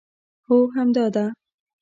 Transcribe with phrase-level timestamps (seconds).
[0.47, 1.25] هو همدا ده